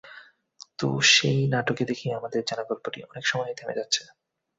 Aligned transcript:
তো, 0.79 0.87
সেই 1.11 1.39
নাটকে 1.47 1.83
দেখি, 1.85 2.07
আমাদের 2.11 2.41
জানা 2.45 2.63
গল্পটি 2.63 2.99
অনেক 3.03 3.25
সময়ই 3.27 3.57
থেমে 3.57 3.73
যাচ্ছে। 3.75 4.01